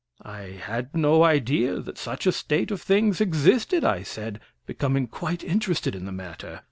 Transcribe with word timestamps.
"I 0.25 0.57
had 0.65 0.95
no 0.95 1.23
idea 1.23 1.79
that 1.79 1.99
such 1.99 2.25
a 2.25 2.31
state 2.31 2.71
of 2.71 2.81
things 2.81 3.21
existed," 3.21 3.83
I 3.85 4.01
said, 4.01 4.39
becoming 4.65 5.05
quite 5.05 5.43
interested 5.43 5.93
in 5.93 6.07
the 6.07 6.11
matter. 6.11 6.59